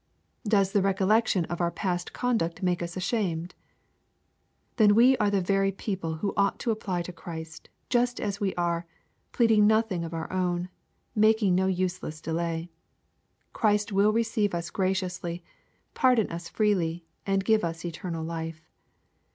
[0.47, 3.53] Does the recollection of our past conduct make us ashamed?
[4.77, 8.55] Then w^e are the very people who ought to apply to Christ, just as we
[8.55, 8.87] are,
[9.31, 10.69] pleading nothing of our own,
[11.13, 12.71] making no useless delay.
[13.53, 15.43] Christ will receive us gra ciously,
[15.93, 18.67] pardon us freely, and give us eternal life.